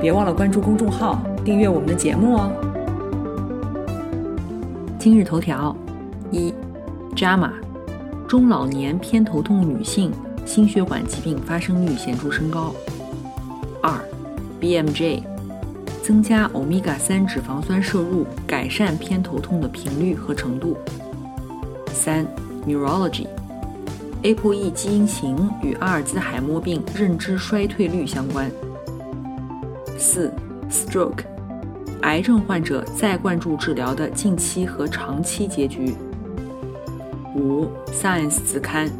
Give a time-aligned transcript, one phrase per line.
[0.00, 2.50] 别忘了关注公众号，订阅我们的节目哦。
[4.98, 5.74] 今日头条：
[6.30, 6.52] 一
[7.14, 7.50] ，JAMA，
[8.28, 10.12] 中老年偏头痛女性
[10.44, 12.74] 心血管疾病发生率显著升高。
[13.82, 13.98] 二
[14.60, 15.22] ，BMJ，
[16.02, 20.76] 增加欧米伽三脂肪酸摄入，改善偏头痛的频率和程度。
[21.92, 22.26] 三
[22.66, 28.50] ，Neurology，ApoE 基因型与阿尔兹海默病认知衰退率相关。
[29.98, 30.32] 四
[30.70, 31.24] ，stroke，
[32.02, 35.94] 癌症患者再灌注治疗的近期和长期结局。
[37.34, 38.90] 五，Science 子刊，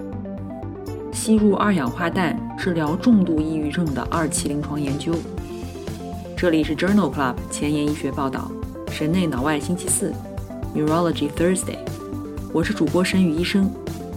[1.13, 5.13] 吸入二氧化氮治疗重度抑郁症的二期临床研究。
[6.37, 8.51] 这里是 Journal Club 前沿医学报道，
[8.91, 10.13] 神内脑外星期四
[10.75, 11.79] ，Neurology Thursday，
[12.53, 13.71] 我是主播神宇医生，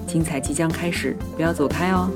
[0.05, 2.09] 精彩即将开始，不要走开哦。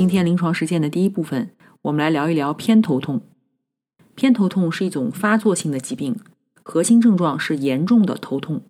[0.00, 1.50] 今天临床实践的第一部分，
[1.82, 3.20] 我们来聊一聊偏头痛。
[4.14, 6.16] 偏头痛是一种发作性的疾病，
[6.62, 8.62] 核心症状是严重的头痛，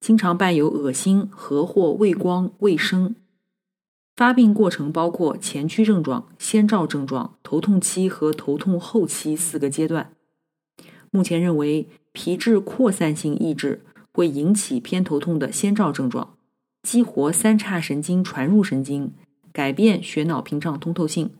[0.00, 3.14] 经常伴有恶心、和或畏光、畏声。
[4.16, 10.10] 发病过程包括前驱症状、先兆症状、头痛期和头痛后期四个阶段。
[11.12, 16.34] 目前认为，皮质扩散性抑制会引起偏头痛的先兆症状，
[16.82, 19.12] 激活三叉神经传入神经。
[19.56, 21.30] 改变血脑屏障通透性。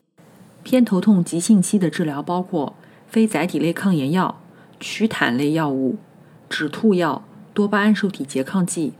[0.62, 2.74] 偏头痛急性期的治疗包括
[3.06, 4.40] 非甾体类抗炎药、
[4.80, 5.98] 曲坦类药物、
[6.48, 7.22] 止吐药、
[7.52, 8.94] 多巴胺受体拮抗剂，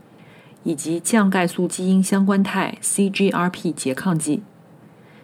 [0.63, 4.43] 以及降钙素基因相关肽 （CGRP） 拮抗剂。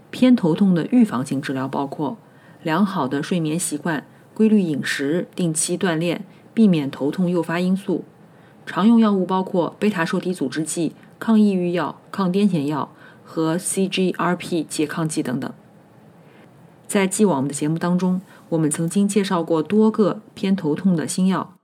[0.10, 2.18] 偏头痛的预防性治疗包括
[2.64, 6.26] 良好的睡眠习惯、规律饮食、定期锻炼，
[6.56, 8.04] 避免头痛诱发因素。
[8.66, 12.90] 常用药物包括贝塔受体阻滞剂、抗抑郁药、抗癫痫药。
[13.24, 15.52] 和 CGRP 拮抗剂等等。
[16.88, 21.58] 在既往的节目当中，我们曾经介绍过多个偏头痛的新药。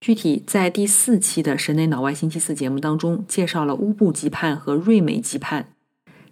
[0.00, 5.68] 具体在第四期的神内脑外星期四节目当中，介绍了乌布吉盼和瑞美吉盼。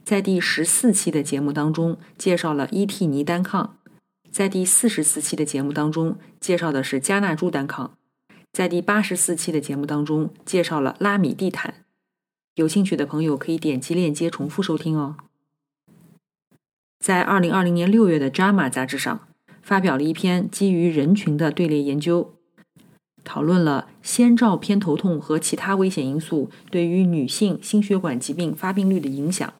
[0.04, 3.76] 在第十四期的节目当中，介绍了伊替尼单抗。
[4.30, 7.92] 在第四十四期的节目当中，介绍的是加纳珠单抗。
[8.52, 11.85] 在第八十四期的节目当中，介绍了拉米地坦。
[12.56, 15.16] 有兴趣的朋友可以点击链接重复收听哦。
[16.98, 19.28] 在二零二零年六月的《JAMA》杂志上，
[19.60, 22.32] 发表了一篇基于人群的队列研究，
[23.22, 29.52] 讨论了先兆偏头痛和其他危险因素对于女性心血管疾病发病率的影响。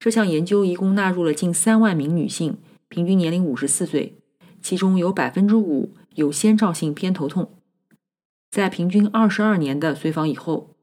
[0.00, 4.18] 这项研究一共纳入了近三万名女性，平均年龄五十四岁，
[4.60, 7.52] 其中有百分之五有先兆性偏头痛。
[8.50, 10.73] 在平均二十二年的随访以后。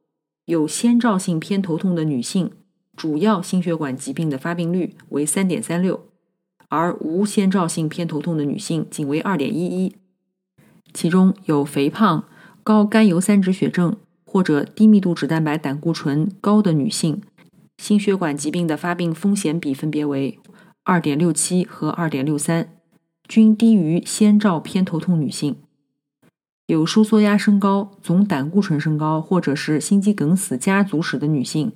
[0.51, 2.51] 有先兆性偏头痛的女性，
[2.97, 6.09] 主要心血管疾病的发病率为三点三六，
[6.67, 9.95] 而无先兆性偏头痛的女性仅为二点一一。
[10.94, 12.25] 其中有肥胖、
[12.66, 13.95] 高甘油三酯血症
[14.25, 17.22] 或者低密度脂蛋白胆固醇高的女性，
[17.78, 20.38] 心血管疾病的发病风险比分别为
[20.84, 22.75] 二点六七和二点六三，
[23.25, 25.56] 均低于先兆偏头痛女性。
[26.72, 31.74] 有收缩压升高、总胆固醇升高，或者是心肌梗死家族史的女性，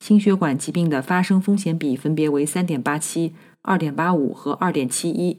[0.00, 5.38] 心血管疾病的发生风险比分别为三点八七、二点八五和二点七一，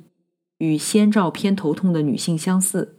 [0.60, 2.96] 与先兆偏头痛的女性相似。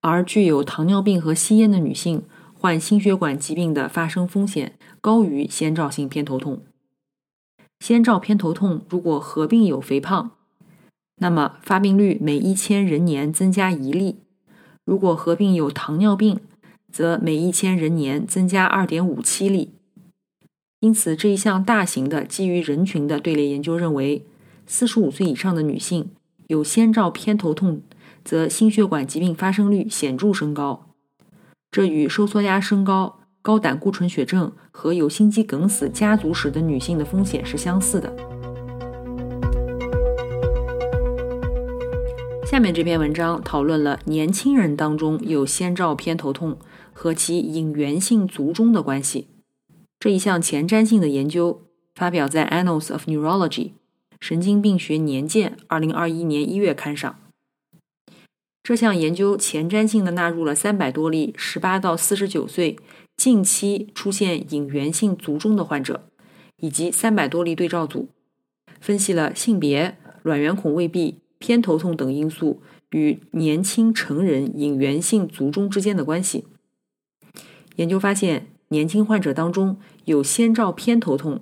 [0.00, 2.22] 而具有糖尿病和吸烟的女性，
[2.54, 6.62] 患心血管疾病的发生风险高于先兆性偏头痛。
[7.80, 10.30] 先兆偏头痛如果合并有肥胖，
[11.16, 14.20] 那么发病率每一千人年增加一例。
[14.90, 16.40] 如果合并有糖尿病，
[16.90, 19.70] 则每一千人年增加二点五七例。
[20.80, 24.26] 因此，这一项大型的基于人群的队列研究认为，
[24.66, 26.10] 四十五岁以上的女性
[26.48, 27.82] 有先兆偏头痛，
[28.24, 30.88] 则心血管疾病发生率显著升高。
[31.70, 38.12] 这与收缩压升高、高胆固醇血症和有心肌梗死家族史的女性的风险是相似的。
[42.50, 46.58] 下面这篇文章讨论了年轻人当中有先兆偏头痛
[46.92, 49.28] 和其隐源性卒中的关系。
[50.00, 51.62] 这一项前瞻性的研究
[51.94, 53.66] 发表在《Annals of Neurology》，
[54.18, 57.20] 神经病学年鉴》二零二一年一月刊上。
[58.64, 62.76] 这项研究前瞻性的纳入了三百多例十八到四十九岁
[63.16, 66.02] 近期出现隐源性卒中的患者，
[66.56, 68.08] 以及三百多例对照组，
[68.80, 72.60] 分析了性别、卵圆孔未闭、偏头痛等因素
[72.90, 76.44] 与年轻成人隐源性卒中之间的关系。
[77.76, 81.40] 研究发现，年轻患者当中有先兆偏头痛，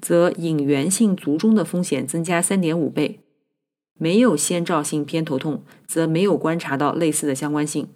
[0.00, 3.20] 则隐源性卒中的风险增加三点五倍。
[3.98, 7.88] 没有先兆性偏头痛，则没有观察到类似的相关性。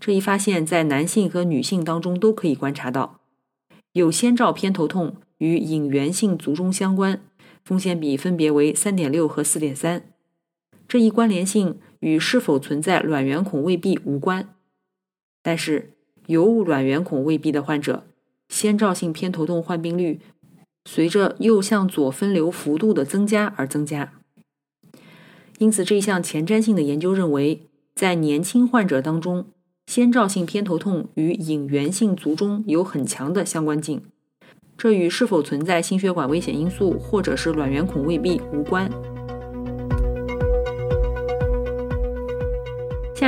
[0.00, 3.20] 这一发现，在男性和女性当中都可以观察到。
[3.92, 7.20] 有先兆偏头痛与隐源性卒中相关，
[7.64, 10.04] 风险比分别为三点六和四点三。
[10.88, 14.54] 这一关联性与是否存在卵圆孔未闭无关。
[15.42, 15.92] 但是，
[16.26, 18.06] 有卵圆孔未闭的患者，
[18.48, 20.20] 先兆性偏头痛患病率
[20.86, 24.14] 随着右向左分流幅度的增加而增加。
[25.58, 29.46] 因此，这一项前瞻性的研究认为，在年轻患者当中，
[29.86, 34.02] 先兆性偏头痛与隐源性卒中有很强的相关性，
[34.78, 38.90] 这与是否存在心血管危险因素或者是卵圆孔未闭无关。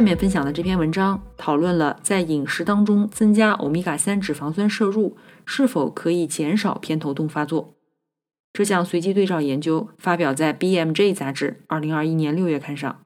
[0.00, 7.74] 下面分享的这篇文章讨论了在饮食当中增加欧米伽三脂肪酸摄入是否可以减少偏头痛发作。
[8.50, 13.02] 这项随机对照研究发表在《BMJ》杂志2021年6月刊上。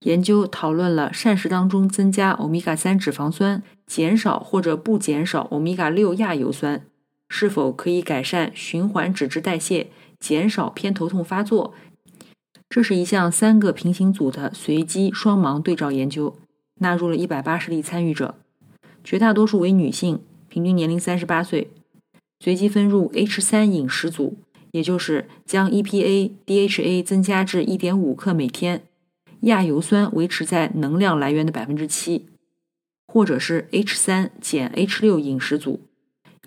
[0.00, 6.84] 研究讨论了膳食当中增加欧米伽三脂肪酸，减少或者不减少欧米伽六亚油酸，
[7.30, 9.86] 是否可以改善循环脂质代谢，
[10.20, 11.72] 减少偏头痛发作。
[12.72, 16.34] 这是一项三个平行组的随机双盲对照研究，
[16.76, 18.36] 纳入了180例参与者，
[19.04, 21.68] 绝大多数为女性，平均年龄38岁。
[22.40, 24.38] 随机分入 H 三饮食组，
[24.70, 28.84] 也就是将 EPA、DHA 增加至1.5克每天，
[29.42, 32.24] 亚油酸维持在能量来源的百分之七，
[33.06, 35.80] 或者是 H 三减 H 六饮食组，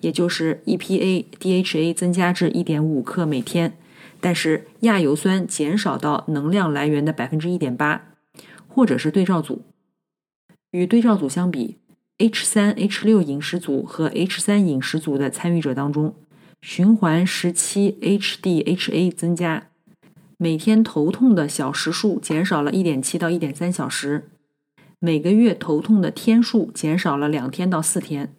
[0.00, 3.78] 也就是 EPA、DHA 增加至1.5克每天，
[4.26, 8.08] 但是亚油酸减少到能量来源的百分之一点八，
[8.66, 9.62] 或者是对照组。
[10.72, 11.76] 与对照组相比。
[12.18, 16.16] H 三 H 六饮食组和 H 三饮食组的参与者当中，
[16.60, 19.68] 循环时期 HDHA 增加，
[20.38, 24.28] 每天头痛的小时数减少了一点七到一点三小时，
[24.98, 28.34] 每个月头痛的天数减少了两天到四天，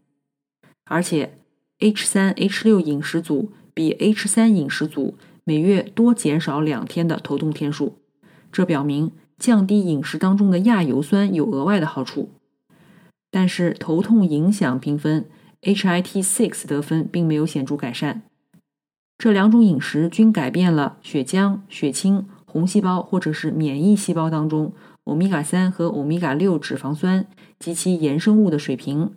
[0.89, 1.37] 而且
[1.79, 5.15] H 三 H 六饮食组比 H 三饮食组
[5.47, 7.99] 每月多减少两天的头痛天数，
[8.51, 12.31] 这表明降低饮食当中的亚油酸有额外的好处。
[13.31, 15.29] 但是头痛影响评分
[15.61, 18.23] HIT-6 得分并没有显著改善。
[19.17, 24.73] 这两种饮食均改变了血浆、血清、红细胞或者是免疫细胞当中
[25.05, 27.25] 欧米伽三和欧米伽六脂肪酸
[27.57, 29.13] 及其衍生物的水平，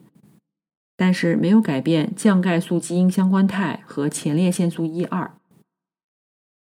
[0.97, 5.33] 但是没有改变降钙素基因相关肽和前列腺素一二。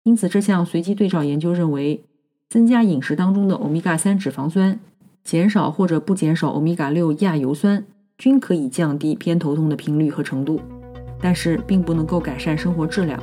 [0.08, 2.02] 因此，这项随机对照研究认为，
[2.48, 4.80] 增加饮食当中的欧米伽三脂肪酸。
[5.22, 7.84] 减少或者不减少欧米伽六亚油酸，
[8.18, 10.62] 均可以降低偏头痛的频率和程度，
[11.20, 13.22] 但是并不能够改善生活质量。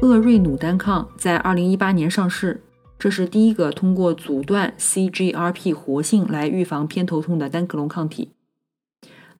[0.00, 2.62] 厄瑞努单抗在2018年上市，
[2.98, 8.30] 这是第一个通过阻断 CGRP 活性来预防偏头痛的单克隆抗体。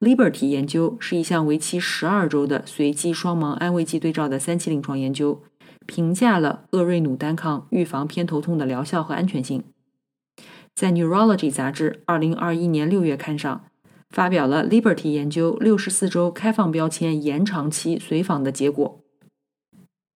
[0.02, 5.40] Liberty 研究是一项为期十二周的随机双盲安慰剂对照的三期临床研究。
[5.86, 9.62] 评价了厄瑞努单抗预防偏头痛的疗效和安全性，
[10.74, 13.64] 在《Neurology》杂志2021年6月刊上
[14.10, 19.00] 发表了 Liberty 研究64周开放标签延长期随访的结果。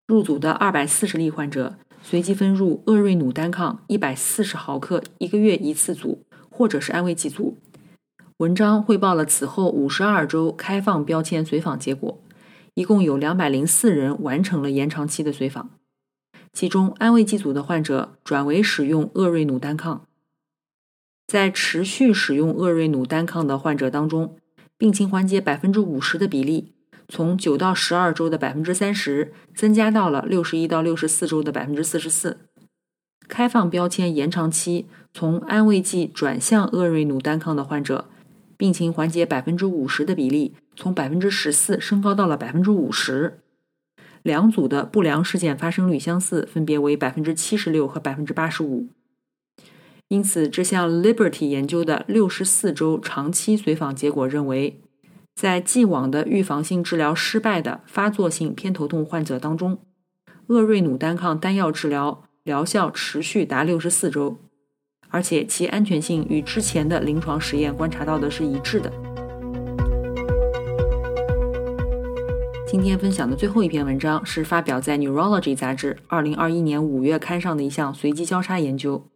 [0.09, 7.59] 入组的240例患者随机分入厄瑞努单抗140毫克一个月一次组，或者是安慰剂组。
[8.39, 12.21] 文章汇报了此后52周开放标签随访结果。
[12.75, 15.71] 一共有两百零四人完成了延长期的随访，
[16.53, 20.03] 其中安慰剂组的患者转为使用厄瑞努单抗。
[21.27, 24.37] 在持续使用厄瑞努单抗的患者当中，
[24.77, 26.75] 病情缓解百分之五十的比例
[27.09, 32.37] 从九到十二周的百分之三十增加到了六十一到六十四周的百分之四十四。
[33.27, 38.05] 开放标签延长期从安慰剂转向厄瑞努单抗的患者。
[38.57, 43.41] 病情缓解百分之五十的比例从百分之十四升高到了百分之五十，
[44.23, 48.89] 两组的不良事件发生率相似，分别为百分之七十六和百分之八十五。
[50.09, 54.81] 因此，这项 Liberty 研究的六十四周长期随访结果认为，
[55.35, 59.79] 在既往的预防性治疗失败的发作性偏头痛患者当中，
[60.47, 64.39] 厄瑞努单抗单药治疗疗效持续达六十四周，
[65.17, 68.93] 而且其安全性与之前的临床实验观察到的是一致的。
[72.69, 79.07] 今天分享的最后一篇文章是发表在《Neurology》杂志二零二一年五月刊上的一项随机交叉研究。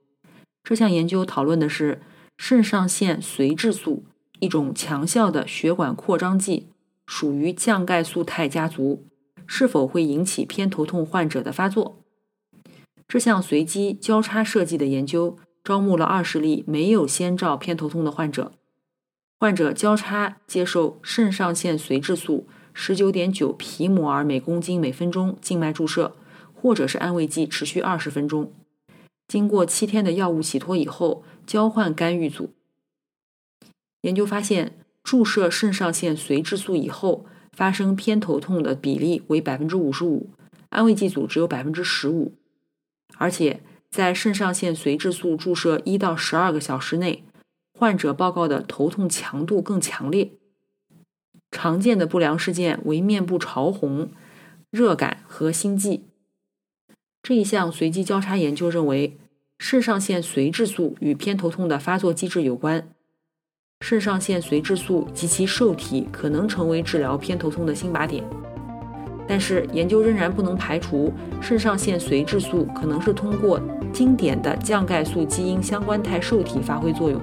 [0.64, 2.00] 这项研究讨论的是
[2.38, 4.04] 肾上腺髓质素。
[4.38, 6.68] 一种强效的血管扩张剂，
[7.06, 9.04] 属于降钙素肽家族，
[9.46, 11.98] 是否会引起偏头痛患者的发作？
[13.06, 15.36] 这项随机交叉设计的研究
[15.70, 18.50] 招募了二十例没有先兆偏头痛的患者，
[19.38, 26.16] 患者交叉接受肾上腺髓质素十九点九皮摩尔每公斤每分钟静脉注射，
[26.52, 28.52] 或者是安慰剂持续二十分钟。
[29.28, 32.52] 经过七天的药物洗脱以后，交换干预组。
[34.00, 40.30] 研究发现，注射肾上腺髓质素以后发生偏头痛的比例为百分之五十五，
[40.70, 42.34] 安慰剂组只有百分之十五。
[43.16, 43.60] 而且
[43.90, 47.24] 在肾上腺髓质素注射一到十二个小时内，
[47.76, 50.30] 患者报告的头痛强度更强烈。
[51.50, 54.10] 常见的不良事件为面部潮红、
[54.70, 56.04] 热感和心悸。
[57.20, 59.18] 这一项随机交叉研究认为，
[59.58, 62.94] 肾上腺髓质素与偏头痛的发作机制有关。
[63.80, 68.24] 肾上腺髓质素及其受体可能成为治疗偏头痛的新靶点，
[69.30, 73.60] 但是研究仍然不能排除肾上腺髓质素可能是通过
[73.92, 77.20] 经典的降钙素基因相关肽受体发挥作用。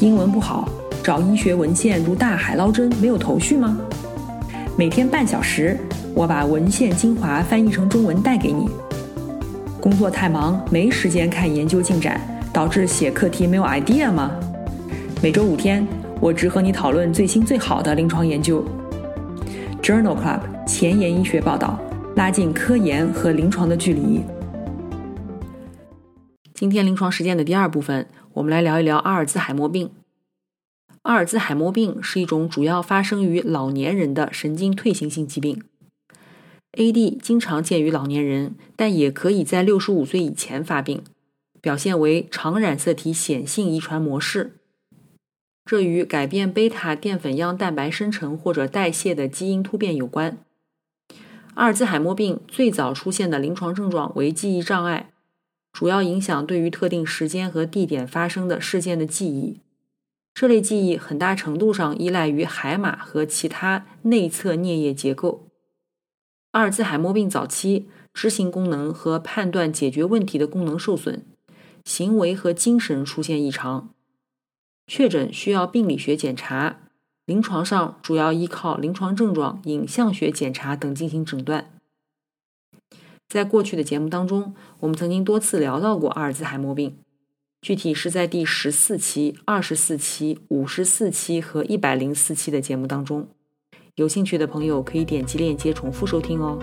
[0.00, 0.68] 英文不好，
[1.04, 3.78] 找医学文献如大海捞针，没有头绪吗？
[4.76, 5.78] 每天半小时，
[6.12, 8.68] 我把文献精华翻译成中文带给你。
[9.80, 12.20] 工作太忙，没时间看研究进展。
[12.52, 14.32] 导致写课题没有 idea 吗？
[15.22, 15.86] 每周五天，
[16.18, 18.64] 我只和你讨论最新最好的临床研究。
[19.90, 21.76] Journal Club 前沿医学报道，
[22.14, 24.20] 拉近科研和临床的距离。
[26.54, 29.90] 今天临床实践的第二部分，我们来聊一聊阿尔兹海默病。
[31.02, 35.60] 阿尔兹海默病是一种主要发生于老年人的神经退行性疾病。
[36.74, 41.02] AD 经常见于老年人，但也可以在六十五岁以前发病。
[41.60, 44.59] 表现为常染色体显性遗传模式，
[45.64, 50.38] 这与改变贝塔淀粉样蛋白生成或者代谢的基因突变有关。
[51.54, 55.10] 阿尔兹海默病最早出现的临床症状为记忆障碍，
[55.72, 59.60] 主要影响对于特定时间和地点发生的事件的记忆。
[60.32, 65.48] 这类记忆很大程度上依赖于海马和其他内侧颞叶结构。
[66.52, 71.26] 阿尔兹海默病早期，执行功能和判断解决问题的功能受损。
[71.84, 73.90] 行为和精神出现异常，
[74.92, 76.78] 确诊需要病理学检查，
[77.24, 81.70] 临床上主要依靠临床症状、影像学检查等进行诊断。
[83.28, 86.96] 在过去的节目当中，我们曾经多次聊到过阿尔兹海默病，
[87.62, 93.28] 具体是在第十四期、二十四期、五十四期和一百零四期的节目当中。
[93.94, 96.58] 有兴趣的朋友可以点击链接重复收听哦。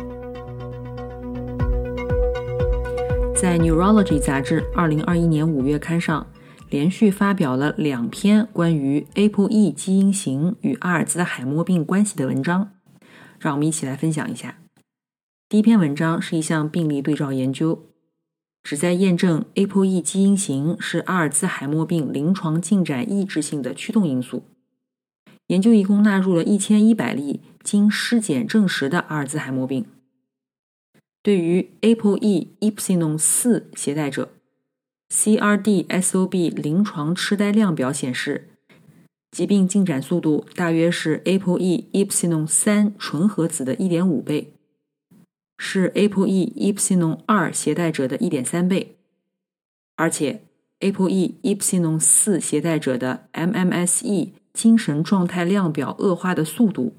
[3.34, 6.28] 在《Neurology》杂志2021年5月刊上，
[6.70, 12.74] 连续发表了两篇关于 ApoE 基因型与阿尔兹海默病关系的文章，
[13.40, 14.58] 让我们一起来分享一下。
[15.48, 17.86] 第一篇文章是一项病例对照研究，
[18.64, 24.44] 旨在验证 ApoE 基因型是阿尔兹海默病临床进展抑制性的驱动因素。
[25.48, 29.86] 研究一共纳入了一千一百例经尸检证实的阿尔兹海默病。
[31.24, 34.34] 对于 ApoE epsilon 四携带者
[35.10, 38.50] ，CRD-SOB 临床痴呆量表显示，
[39.32, 44.54] 疾病进展速度大约是 ApoE epsilon 三纯合子的一点五倍，
[45.58, 48.98] 是 ApoE epsilon 二携带者的一点三倍，
[49.96, 50.44] 而且
[50.80, 56.96] ApoE epsilon 四携带者的 MMSE 精神状态量表恶化的速度。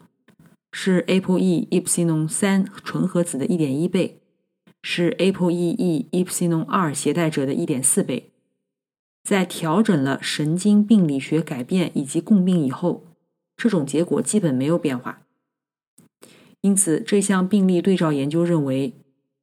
[0.71, 4.18] 是 ApoE epsilon 三纯合子的一点一倍，
[4.83, 8.31] 是 ApoE epsilon 二携带者的一点四倍。
[9.23, 13.05] 在调整了神经病理学改变以及共病以后，
[13.57, 15.23] 这种结果基本没有变化。
[16.61, 18.95] 因此，这项病例对照研究认为，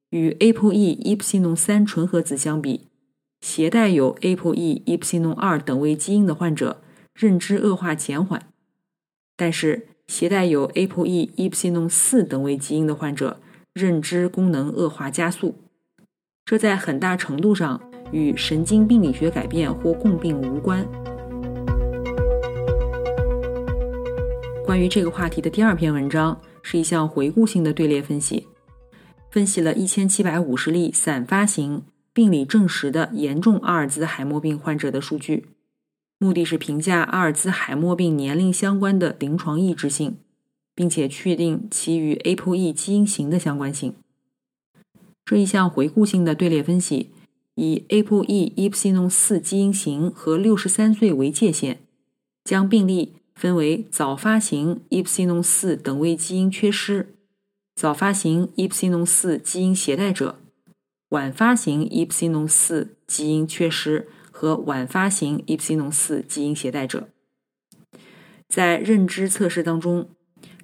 [0.10, 2.88] 与 ApoE epsilon 三纯合子相比，
[3.42, 6.82] 携带有 ApoE epsilon 二等位基因的患者
[7.14, 8.48] 认知恶化减缓，
[9.36, 9.88] 但是。
[10.08, 13.40] 携带有 ApoE epsilon 四等位基因的患者，
[13.76, 15.54] 认知功能恶化加速，
[16.46, 20.88] 这在很大程度上与神经病理学改变或共病无关。
[24.66, 28.48] 关于这个话题的第二篇文章是一项回顾性的队列分析，
[29.30, 35.50] 分析了一千七百五十例散发型病理证实的严重阿尔兹海默病患者的数据，
[36.18, 40.16] 目的是评价阿尔兹海默病年龄相关的临床抑制性，
[40.76, 43.96] 并且确定其与 ApoE 基因型的相关性。
[45.24, 47.10] 这一项回顾性的队列分析
[47.56, 51.80] 以 ApoE 伊普西诺四基因型和六十三岁为界限，
[52.44, 57.16] 将病例分为早发型伊普西诺四等位基因缺失、
[57.76, 60.38] 早发型伊普西诺四基因携带者、
[61.10, 67.08] 晚发型伊普西诺四基因缺失和晚发型伊普西诺四基因携带者。
[68.48, 70.08] 在认知测试当中，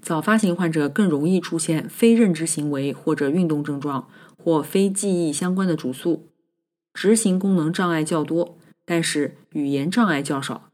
[0.01, 4.07] 早发型患者更容易出现非认知行为或者运动症状。
[4.43, 6.27] 或非记忆相关的主诉，
[6.95, 10.71] 执行功能障碍较多，但是语言障碍较少。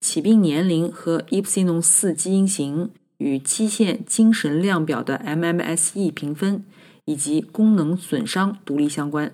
[0.00, 6.64] 起病年龄和伊普西诺四基因型与基线精神量表的 MMSE 评分
[7.04, 9.32] 以及功能损伤独立相关。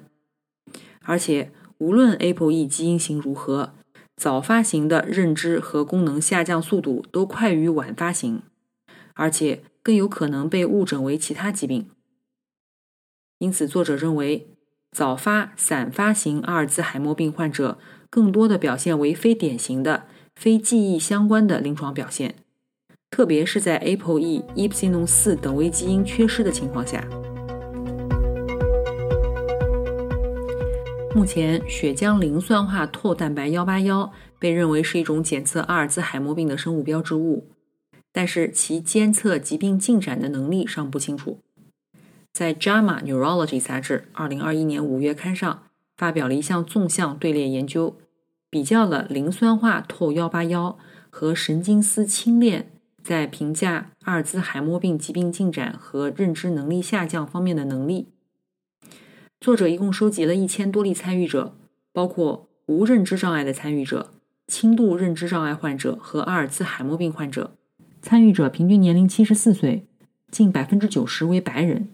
[1.01, 3.73] 而且，无论 ApoE 基因型如何，
[4.15, 8.43] 早发型的认知和功能下降速度都快于晚发型，
[9.19, 11.91] 而且更有可能被误诊为其他疾病。
[13.39, 14.47] 因此，作者认为，
[14.93, 20.05] 早发散发型阿尔兹海默病患者更多的表现为非典型的、
[20.37, 22.37] 非记忆相关的临床表现，
[23.11, 27.05] 特别是在 ApoE 伊普西诺四等位基因缺失的情况下。
[31.15, 37.49] 目前，血浆磷酸化唾蛋白幺八幺被认为是一种检测阿尔兹海默病的生物标志物，
[38.13, 41.41] 但是其监测疾病进展的能力尚不清楚。
[42.33, 45.65] 在《JAMA Neurology》杂志2021年5月刊上
[45.97, 47.97] 发表了一项纵向队列研究，
[48.49, 50.77] 比较了磷酸化唾181
[51.11, 52.71] 和神经丝轻链
[53.03, 58.09] 在评价阿尔兹海默病疾病进展和认知能力下降方面的能力。
[59.41, 61.57] 作者一共收集了一千多例参与者，
[61.93, 64.13] 包括无认知障碍的参与者、
[64.47, 67.58] 轻度认知障碍患者和阿尔兹海默病患者。
[68.09, 69.85] 参与者平均年龄74岁，
[70.31, 71.91] 近百分之九十为白人。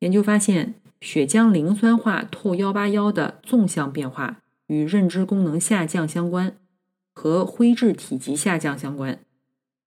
[0.00, 6.58] 研究发现，血浆磷酸化唾幺八幺的纵向变化与认知功能下降相关，
[7.14, 9.20] 和灰质体积下降相关，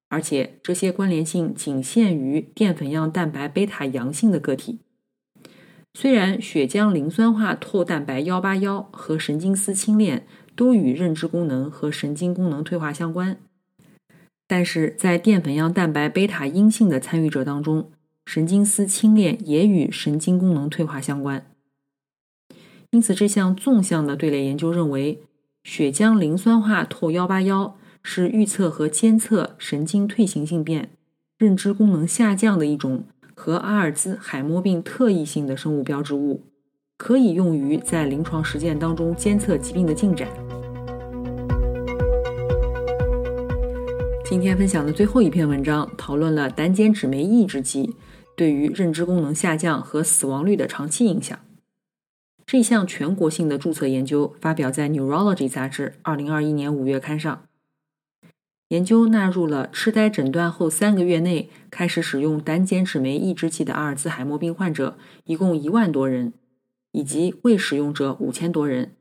[0.09, 4.79] 而且这些关联性仅限于淀粉样蛋白贝塔阳性的个体。
[5.93, 13.37] 虽然血浆磷酸化唾蛋白幺八幺和神经丝轻链都与认知功能和神经功能退化相关，
[14.47, 17.91] 但是在淀粉样蛋白贝塔阴性的参与者当中。
[18.25, 21.45] 神经丝轻链也与神经功能退化相关，
[22.89, 25.21] 因此这项纵向的队列研究认为，
[25.63, 30.89] 血浆磷酸化透幺八幺是预测和监测神经退行性变、
[31.37, 36.43] 认知功能下降的一种和阿尔兹海默病特异性的生物标志物，
[36.97, 40.27] 可以用于在临床实践当中监测疾病的进展。
[44.29, 47.95] 今天分享的最后一篇文章讨论了胆碱酯酶抑制剂。
[48.35, 51.39] 对于认知功能下降和死亡率的长期影响，
[52.45, 57.43] 这项全国性的注册研究发表在《Neurology》杂志2021年5月刊上。
[58.67, 66.33] 研究纳入了痴呆诊断后三个月内开始使用胆碱酯酶抑制剂的阿尔茨海默病患者，一共一万多人，
[66.91, 68.91] 以及未使用者五千多人。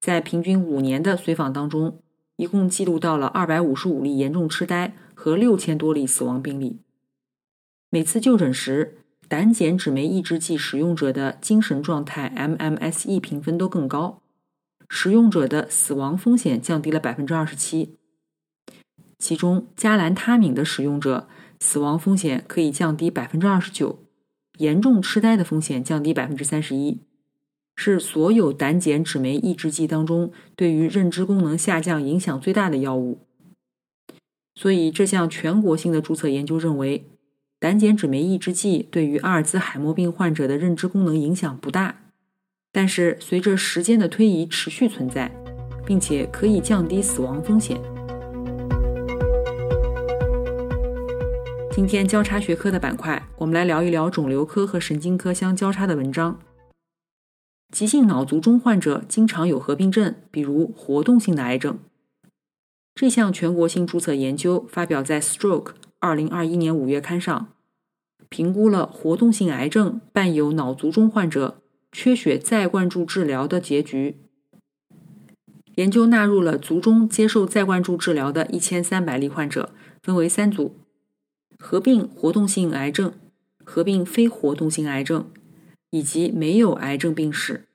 [0.00, 2.00] 在平均五年的随访当中，
[2.38, 6.78] 一共记录到了二百五十五例严重痴呆和六千多例死亡病例。
[7.90, 14.22] 每次就诊时，胆碱酯酶抑制剂使用者的精神状态 MMSE 评分都更高，
[14.88, 17.96] 使用者的死亡风险降低了百分之二十七。
[19.18, 21.26] 其中，加兰他敏的使用者
[21.58, 24.04] 死亡风险可以降低百分之二十九，
[24.58, 27.00] 严重痴呆的风险降低百分之三十一，
[27.80, 33.20] 是所有胆碱酯酶抑制剂当中对于认知功能下降影响最大的药物。
[34.56, 37.04] 所以，这项全国性的注册研究认为。
[37.60, 42.02] 胆碱酯酶抑制剂对于阿尔兹海默病患者的认知功能影响不大，
[42.70, 45.28] 但是随着时间的推移持续存在，
[45.84, 47.76] 并且可以降低死亡风险。
[51.72, 56.38] 今天交叉学科的板块，我们来聊一聊肿瘤科和神经科相交叉的文章。
[57.70, 61.78] 急性脑卒中患者经常有合并症，比如活动性的癌症。
[62.94, 65.64] 这项全国性注册研究发表在《Stroke》。
[66.00, 67.48] 二零二一年五月刊上，
[68.28, 74.16] 评估了活动性癌症伴有脑卒中患者缺血再灌注治疗的结局。
[75.74, 80.76] 研究纳入了卒中接受再灌注治疗的一千三百例患者，分为三组：
[81.58, 83.12] 合并活动性癌症、
[83.64, 85.28] 合并非活动性癌症
[85.90, 87.66] 以及没有癌症病史。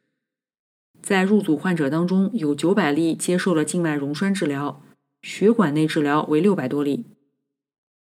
[1.01, 4.81] 在入组患者当中，有九百例接受了静脉溶栓治疗，
[5.21, 7.05] 血管内治疗为六百多例。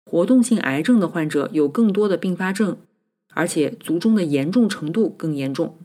[0.05, 2.79] 活动性癌症的患者有更多的并发症，
[3.35, 5.79] 而且卒中的严重程度更严重。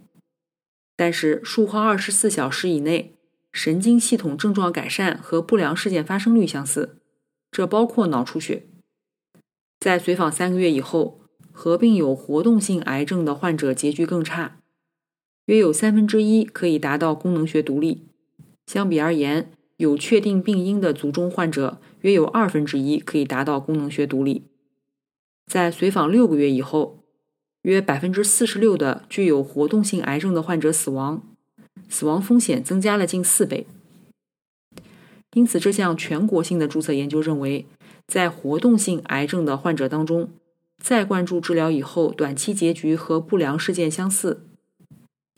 [0.96, 3.16] 但是术后二十四小时以内，
[3.54, 6.98] 神经系统症状改善和不良事件发生率相似，
[7.52, 8.68] 这包括脑出血。
[9.80, 11.22] 在随访三个月以后，
[11.60, 14.60] 合并有活动性癌症的患者结局更差。
[15.48, 18.04] 约有三分之一可以达到功能学独立。
[18.67, 24.43] 相比而言，有确定病因的卒中患者约有二分之一可以达到功能学独立。
[25.48, 27.00] 在随访六个月以后，
[27.63, 31.24] 约百分之四十六的具有活动性癌症的患者死亡，
[31.89, 33.65] 死亡风险增加了近四倍。
[35.34, 37.65] 因此，这项全国性的注册研究认为，
[38.06, 40.30] 在活动性癌症的患者当中，
[40.82, 44.48] 再灌注治疗以后，短期结局和不良事件相似。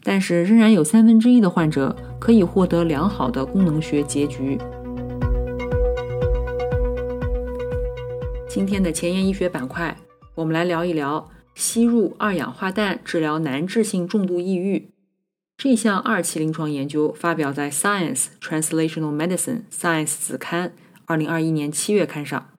[0.03, 4.57] 但是，仍然有三分之一的患者可以获得良好的功能学结局。
[8.47, 9.97] 今天的前沿医学板块，
[10.35, 14.89] 我们来聊一聊吸入二氧化氮治疗难治性重度抑郁。
[15.57, 20.73] 这项二期临床研究发表在《Science Translational Medicine》Science 子刊，
[21.05, 22.49] 二零二一年七月刊上。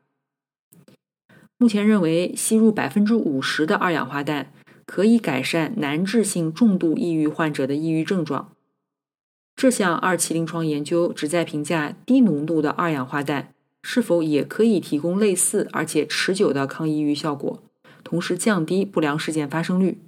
[1.61, 4.53] 目前认为，吸入百分之五十的二氧化氮。
[4.87, 8.51] 可以改善难治性重度抑郁患者的抑郁症状。
[9.55, 17.62] 这项二期临床研究旨在评价低浓度的二氧化氮是否也可以提供类似而且持久的抗抑郁效果，
[18.03, 19.99] 同时降低不良事件发生率。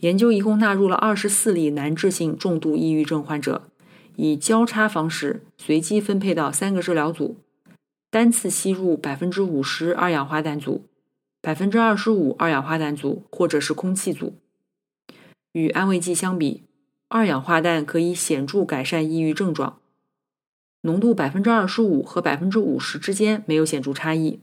[0.00, 3.68] 研究一共纳入了二十四例难治性重度抑郁症患者，
[4.16, 7.36] 以交叉方式随机分配到三个治疗组，
[8.16, 10.88] 单次吸入百分之五十二氧化氮组。
[11.42, 14.38] 百分之二十五二氧化氮组或者是空气组，
[15.52, 16.64] 与安慰剂相比，
[17.08, 19.80] 二氧化氮可以显著改善抑郁症状。
[20.80, 24.40] 浓度百分之二十五和百分之五十之间没有显著差异。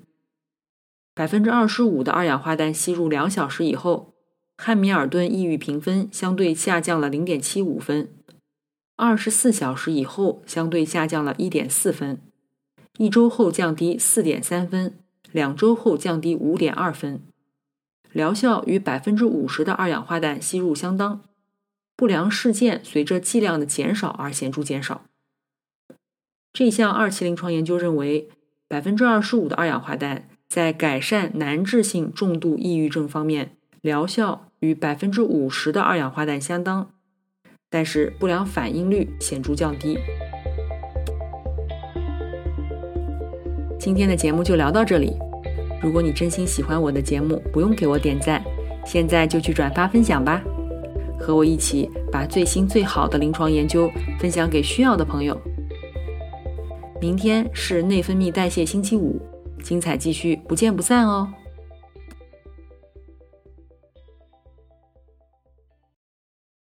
[1.15, 4.13] 百分之二十五的二氧化氮吸入两小时以后，
[4.55, 8.05] 汉密尔顿抑郁评分相对下降了零点七五分；
[8.95, 12.17] 二十四小时以后相对下降了一点四分；
[12.97, 14.99] 一周后降低四点三分。
[15.31, 17.23] 两周后降低五点二分，
[18.11, 21.23] 疗效与百分之五十的二氧化氮吸入相当。
[21.95, 25.05] 不良事件随着剂量的减少而显著减少。
[26.53, 28.29] 这项二期临床研究认为，
[28.67, 36.91] 百分之二十五的二氧化氮在改善难治性重度抑郁症方面疗效与百分之五十的二氧化氮相当，
[37.71, 39.97] 但是不良反应率显著降低。
[43.83, 45.13] 今天的节目就聊到这里。
[45.81, 48.41] 如果你真心喜欢我的节目，不用给我点赞，
[48.85, 50.41] 现在就去转发分享吧，
[51.19, 55.37] 和我一起把最新最好的临床研究分享给需要的朋友。
[57.01, 59.21] 明天是内分泌代谢星期五，
[59.61, 61.27] 精彩继续，不见不散哦。